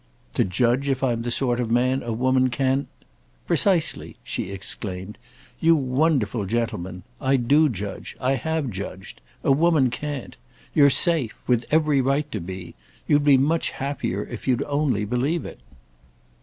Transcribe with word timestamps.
"To 0.33 0.43
judge 0.43 0.89
if 0.89 1.03
I'm 1.03 1.21
the 1.21 1.29
sort 1.29 1.59
of 1.59 1.69
man 1.69 2.01
a 2.01 2.11
woman 2.11 2.49
can—?" 2.49 2.87
"Precisely," 3.45 4.15
she 4.23 4.49
exclaimed—"you 4.49 5.75
wonderful 5.75 6.47
gentleman! 6.47 7.03
I 7.21 7.35
do 7.35 7.69
judge—I 7.69 8.31
have 8.33 8.71
judged. 8.71 9.21
A 9.43 9.51
woman 9.51 9.91
can't. 9.91 10.37
You're 10.73 10.89
safe—with 10.89 11.65
every 11.69 12.01
right 12.01 12.31
to 12.31 12.39
be. 12.39 12.73
You'd 13.07 13.23
be 13.25 13.37
much 13.37 13.69
happier 13.73 14.25
if 14.25 14.47
you'd 14.47 14.63
only 14.63 15.05
believe 15.05 15.45
it." 15.45 15.59